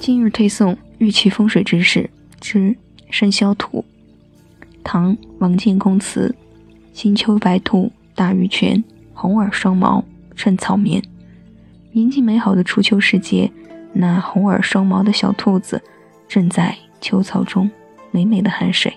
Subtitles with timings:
[0.00, 2.08] 今日推送玉器风水知识
[2.40, 2.74] 之
[3.10, 3.84] 生肖土。
[4.82, 6.34] 唐王建公祠：
[6.94, 8.82] 星丘白兔，大玉泉，
[9.12, 10.02] 红耳双毛，
[10.34, 11.02] 衬草棉。
[11.92, 13.52] 宁静美好的初秋时节，
[13.92, 15.82] 那红耳双毛的小兔子
[16.26, 17.70] 正在秋草中
[18.10, 18.90] 美美的酣睡。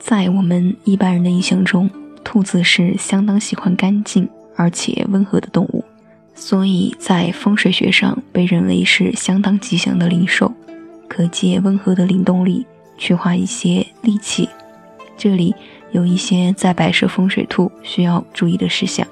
[0.00, 1.88] 在我们一般人的印象中，
[2.24, 5.83] 兔子是相当喜欢干净而且温和的动物。
[6.34, 10.52] 所以在风水学上被认为是相当吉祥的灵兽，
[11.08, 12.66] 可借温和的灵动力
[12.98, 14.48] 去化一些戾气。
[15.16, 15.54] 这里
[15.92, 19.06] 有一些在摆设风水兔需要注意的事项。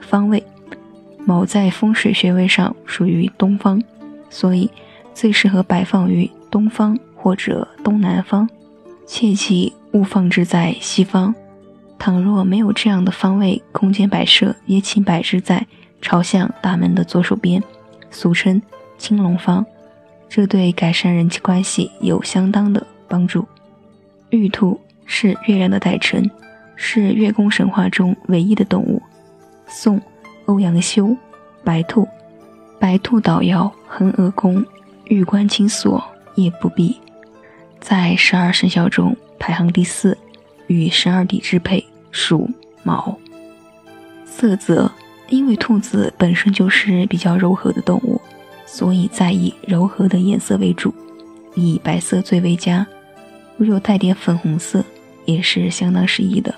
[0.00, 0.44] 方位，
[1.24, 3.82] 卯在风水穴位上属于东方，
[4.28, 4.70] 所以
[5.14, 8.46] 最适合摆放于东方或者东南方，
[9.06, 11.34] 切记勿放置在西方。
[11.98, 15.66] 倘若没有这样的方位空间摆设，也请摆置在。
[16.02, 17.62] 朝向大门的左手边，
[18.10, 18.60] 俗称
[18.98, 19.64] 青龙方，
[20.28, 23.46] 这对改善人际关系有相当的帮助。
[24.30, 26.28] 玉兔是月亮的代称，
[26.74, 29.00] 是月宫神话中唯一的动物。
[29.66, 30.00] 宋
[30.46, 31.16] 欧阳修，
[31.62, 32.06] 白兔，
[32.80, 34.62] 白兔捣药亨阿宫，
[35.04, 36.02] 玉关青锁
[36.34, 36.98] 夜不闭，
[37.80, 40.18] 在十二生肖中排行第四，
[40.66, 42.50] 与十二地支配属
[42.82, 43.16] 卯。
[44.26, 44.90] 色泽。
[45.32, 48.20] 因为兔子本身就是比较柔和的动物，
[48.66, 50.94] 所以在以柔和的颜色为主，
[51.54, 52.86] 以白色最为佳。
[53.56, 54.84] 如有带点粉红色，
[55.24, 56.54] 也是相当适宜的。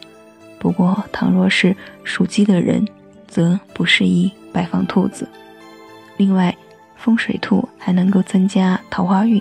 [0.58, 2.84] 不过，倘若是属鸡的人，
[3.28, 5.28] 则不适宜摆放兔子。
[6.16, 6.52] 另外，
[6.96, 9.40] 风水兔还能够增加桃花运，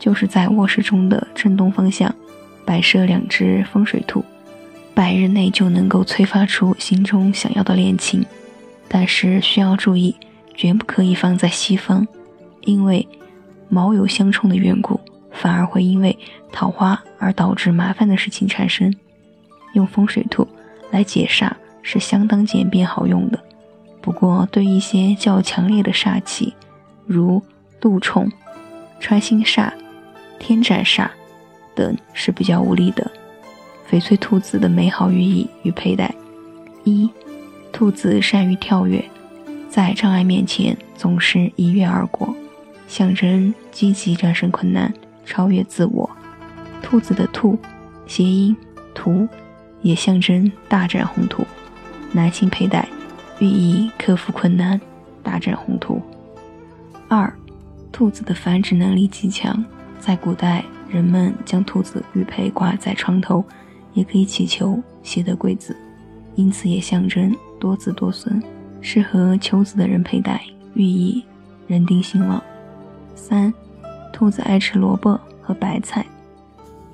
[0.00, 2.12] 就是在卧室中的正东方向
[2.64, 4.24] 摆设两只风水兔，
[4.94, 8.26] 百日内就能够催发出心中想要的恋情。
[8.88, 10.16] 但是需要注意，
[10.54, 12.06] 绝不可以放在西方，
[12.62, 13.06] 因为
[13.68, 14.98] 卯酉相冲的缘故，
[15.30, 16.18] 反而会因为
[16.50, 18.92] 桃花而导致麻烦的事情产生。
[19.74, 20.48] 用风水兔
[20.90, 23.38] 来解煞是相当简便好用的，
[24.00, 26.54] 不过对一些较强烈的煞气，
[27.06, 27.42] 如
[27.82, 28.26] 禄冲、
[28.98, 29.70] 穿心煞、
[30.38, 31.08] 天斩煞
[31.74, 33.08] 等是比较无力的。
[33.90, 36.14] 翡翠兔子的美好寓意与佩戴：
[36.84, 37.08] 一。
[37.78, 39.00] 兔子善于跳跃，
[39.70, 42.34] 在障碍面前总是一跃而过，
[42.88, 44.92] 象征积极战胜困难，
[45.24, 46.10] 超越自我。
[46.82, 47.56] 兔子的“兔”
[48.04, 48.56] 谐音
[48.92, 49.28] “图”，
[49.80, 51.46] 也象征大展宏图。
[52.10, 52.88] 男性佩戴，
[53.38, 54.80] 寓意克服困难，
[55.22, 56.02] 大展宏图。
[57.06, 57.32] 二，
[57.92, 59.64] 兔子的繁殖能力极强，
[60.00, 63.44] 在古代人们将兔子玉佩挂在床头，
[63.94, 65.76] 也可以祈求喜得贵子，
[66.34, 67.32] 因此也象征。
[67.58, 68.42] 多子多孙，
[68.80, 70.42] 适合求子的人佩戴，
[70.74, 71.24] 寓意
[71.66, 72.42] 人丁兴旺。
[73.14, 73.52] 三，
[74.12, 76.04] 兔子爱吃萝卜和白菜，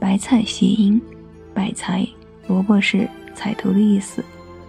[0.00, 1.00] 白菜谐音
[1.52, 2.06] 百财，
[2.48, 4.24] 萝卜是彩头的意思，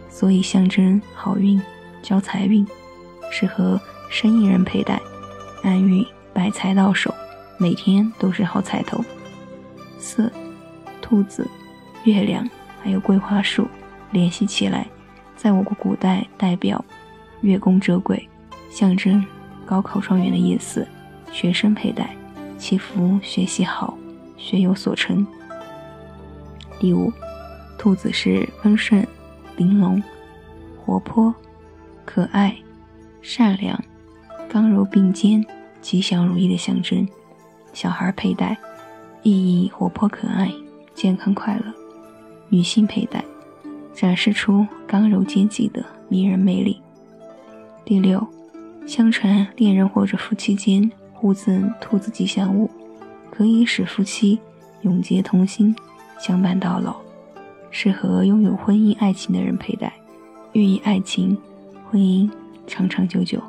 [0.10, 1.62] 所以象征好运、
[2.02, 2.66] 交财运，
[3.32, 3.80] 适合
[4.10, 5.02] 生意人佩戴，
[5.64, 7.14] 暗喻百财到手，
[7.58, 9.04] 每天都是好彩头。
[9.98, 10.32] 四，
[11.02, 11.48] 兔子、
[12.04, 12.48] 月亮
[12.84, 13.68] 还有桂花树
[14.12, 14.86] 联系起来。
[15.46, 16.84] 在我国古代，代表
[17.42, 18.28] 月宫折桂，
[18.72, 19.24] 象征
[19.64, 20.88] 高考状元的意思。
[21.32, 22.16] 学生佩戴，
[22.58, 23.96] 祈福学习好，
[24.38, 25.24] 学有所成。
[26.80, 27.14] 第五，
[27.78, 29.08] 兔子是温顺、
[29.56, 30.02] 玲珑、
[30.84, 31.32] 活泼、
[32.06, 32.58] 可爱、
[33.22, 33.80] 善良、
[34.50, 35.46] 刚柔并肩、
[35.80, 37.08] 吉祥如意的象征。
[37.72, 38.58] 小孩佩戴，
[39.22, 40.52] 寓意活泼可爱、
[40.96, 41.72] 健康快乐。
[42.50, 43.24] 女性佩戴。
[43.96, 46.82] 展示出刚柔兼济的迷人魅力。
[47.86, 48.28] 第六，
[48.86, 52.70] 相传恋人或者夫妻间互赠兔子吉祥物，
[53.32, 54.40] 可以使夫妻
[54.82, 55.74] 永结同心，
[56.20, 56.98] 相伴到老，
[57.72, 59.94] 适合拥有婚姻爱情的人佩戴，
[60.52, 61.38] 寓意爱情、
[61.90, 62.30] 婚姻
[62.68, 63.42] 长长久久。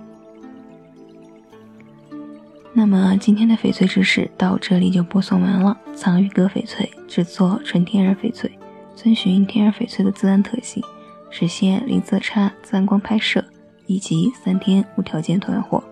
[2.73, 5.77] 那么今天的翡翠知识到这里就播送完了。
[5.95, 8.51] 藏玉阁翡翠制作纯天然翡翠。
[8.97, 10.83] 遵循天然翡翠的自然特性，
[11.31, 13.45] 实现零色差、自然光拍摄
[13.87, 15.85] 以及三天无条件退换货。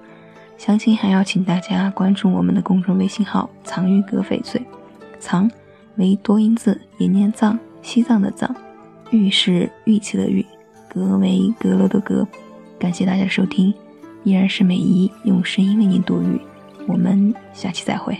[0.56, 4.60] 详情还要请大家关注我们的公众微信号“藏玉阁翡翠”。
[5.20, 5.50] 藏
[5.96, 8.48] 为多音字，也念藏，西藏的藏；
[9.10, 10.44] 玉是玉器的玉，
[10.88, 12.26] 阁为阁楼的阁。
[12.78, 13.72] 感谢大家收听，
[14.22, 16.40] 依然是美姨用声音为您读玉。
[16.86, 18.16] 我们下期再会。